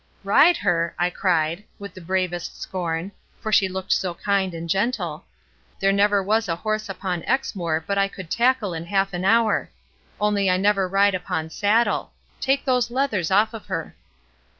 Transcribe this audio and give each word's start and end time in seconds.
"Ride 0.23 0.57
her!" 0.57 0.95
I 0.97 1.11
cried, 1.11 1.63
with 1.77 1.93
the 1.93 2.01
bravest 2.01 2.59
scorn, 2.59 3.11
for 3.39 3.51
she 3.51 3.69
looked 3.69 3.91
so 3.91 4.15
kind 4.15 4.55
and 4.55 4.67
gentle; 4.67 5.25
"there 5.79 5.91
never 5.91 6.23
was 6.23 6.49
a 6.49 6.55
horse 6.55 6.89
upon 6.89 7.21
Exmoor 7.25 7.83
but 7.85 7.99
I 7.99 8.07
could 8.07 8.31
tackle 8.31 8.73
in 8.73 8.85
half 8.85 9.13
an 9.13 9.25
hour. 9.25 9.69
Only 10.19 10.49
I 10.49 10.57
never 10.57 10.87
ride 10.87 11.13
upon 11.13 11.51
saddle. 11.51 12.13
Take 12.39 12.65
those 12.65 12.89
leathers 12.89 13.29
off 13.29 13.53
of 13.53 13.67
her." 13.67 13.95